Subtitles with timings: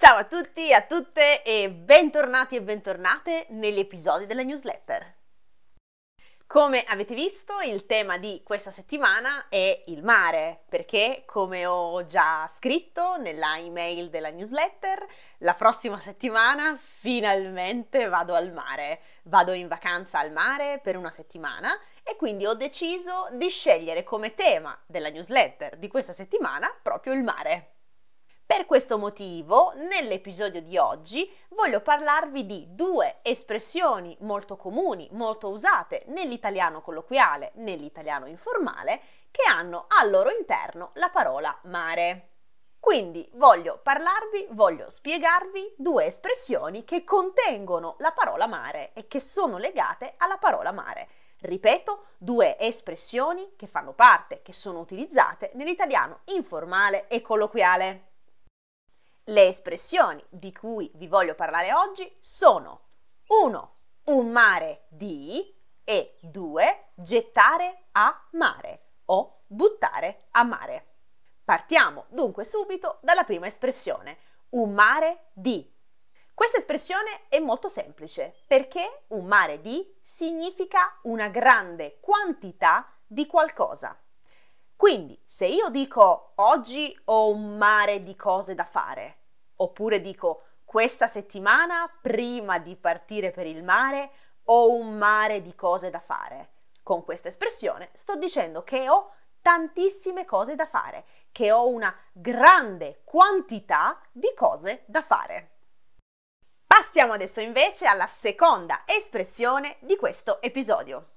[0.00, 5.14] Ciao a tutti a tutte e bentornati e bentornate negli episodi della newsletter.
[6.46, 12.46] Come avete visto, il tema di questa settimana è il mare, perché come ho già
[12.46, 15.04] scritto nella email della newsletter,
[15.38, 19.00] la prossima settimana finalmente vado al mare.
[19.24, 24.36] Vado in vacanza al mare per una settimana e quindi ho deciso di scegliere come
[24.36, 27.72] tema della newsletter di questa settimana proprio il mare.
[28.48, 36.04] Per questo motivo, nell'episodio di oggi voglio parlarvi di due espressioni molto comuni, molto usate
[36.06, 42.30] nell'italiano colloquiale, nell'italiano informale, che hanno al loro interno la parola mare.
[42.80, 49.58] Quindi voglio parlarvi, voglio spiegarvi due espressioni che contengono la parola mare e che sono
[49.58, 51.08] legate alla parola mare.
[51.40, 58.07] Ripeto, due espressioni che fanno parte, che sono utilizzate nell'italiano informale e colloquiale.
[59.28, 62.86] Le espressioni di cui vi voglio parlare oggi sono
[63.26, 63.74] 1.
[64.04, 65.54] Un mare di
[65.84, 66.92] e 2.
[66.94, 70.94] Gettare a mare o buttare a mare.
[71.44, 74.16] Partiamo dunque subito dalla prima espressione,
[74.50, 75.76] un mare di.
[76.32, 83.94] Questa espressione è molto semplice perché un mare di significa una grande quantità di qualcosa.
[84.74, 89.17] Quindi se io dico oggi ho un mare di cose da fare,
[89.60, 94.10] Oppure dico questa settimana, prima di partire per il mare,
[94.44, 96.50] ho un mare di cose da fare.
[96.82, 103.00] Con questa espressione sto dicendo che ho tantissime cose da fare, che ho una grande
[103.04, 105.56] quantità di cose da fare.
[106.66, 111.12] Passiamo adesso invece alla seconda espressione di questo episodio.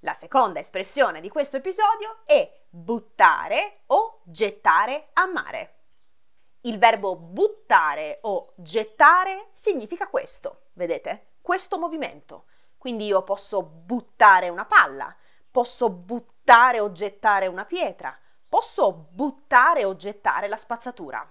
[0.00, 5.83] La seconda espressione di questo episodio è buttare o gettare a mare.
[6.66, 11.32] Il verbo buttare o gettare significa questo, vedete?
[11.42, 12.46] Questo movimento.
[12.78, 15.14] Quindi io posso buttare una palla,
[15.50, 18.18] posso buttare o gettare una pietra,
[18.48, 21.30] posso buttare o gettare la spazzatura.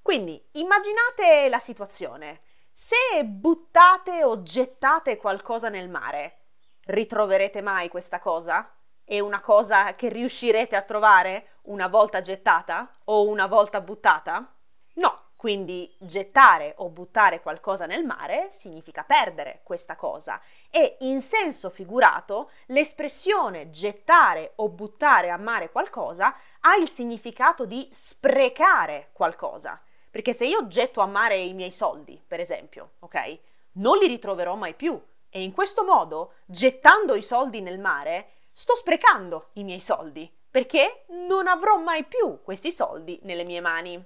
[0.00, 2.40] Quindi immaginate la situazione.
[2.72, 6.44] Se buttate o gettate qualcosa nel mare,
[6.86, 8.74] ritroverete mai questa cosa?
[9.04, 11.55] È una cosa che riuscirete a trovare?
[11.66, 14.52] Una volta gettata o una volta buttata?
[14.94, 20.40] No, quindi gettare o buttare qualcosa nel mare significa perdere questa cosa
[20.70, 27.88] e in senso figurato l'espressione gettare o buttare a mare qualcosa ha il significato di
[27.92, 29.80] sprecare qualcosa.
[30.10, 33.38] Perché se io getto a mare i miei soldi, per esempio, ok?
[33.72, 38.74] Non li ritroverò mai più e in questo modo, gettando i soldi nel mare, sto
[38.74, 44.02] sprecando i miei soldi perché non avrò mai più questi soldi nelle mie mani.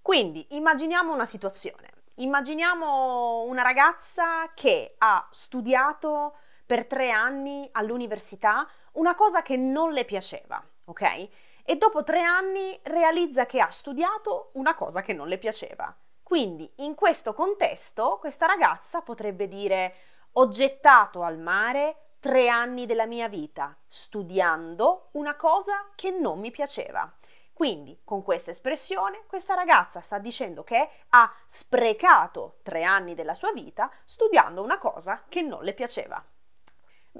[0.00, 1.90] Quindi immaginiamo una situazione.
[2.14, 10.06] Immaginiamo una ragazza che ha studiato per tre anni all'università una cosa che non le
[10.06, 11.28] piaceva, ok?
[11.66, 15.94] E dopo tre anni realizza che ha studiato una cosa che non le piaceva.
[16.22, 19.96] Quindi in questo contesto questa ragazza potrebbe dire
[20.32, 26.50] ho gettato al mare tre anni della mia vita studiando una cosa che non mi
[26.50, 27.12] piaceva.
[27.52, 33.52] Quindi, con questa espressione, questa ragazza sta dicendo che ha sprecato tre anni della sua
[33.52, 36.24] vita studiando una cosa che non le piaceva.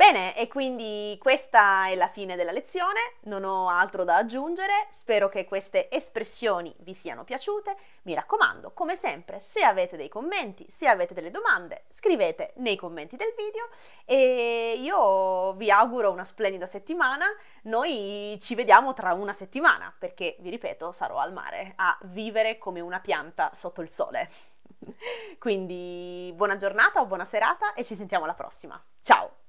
[0.06, 5.31] Bene, e quindi questa è la fine della lezione, non ho altro da aggiungere, spero
[5.31, 10.88] che queste espressioni vi siano piaciute, mi raccomando, come sempre, se avete dei commenti, se
[10.88, 13.70] avete delle domande, scrivete nei commenti del video
[14.04, 17.25] e io vi auguro una splendida settimana,
[17.62, 22.81] noi ci vediamo tra una settimana perché, vi ripeto, sarò al mare a vivere come
[22.81, 24.31] una pianta sotto il sole.
[25.41, 28.78] Quindi buona giornata o buona serata e ci sentiamo alla prossima.
[29.00, 29.44] Ciao!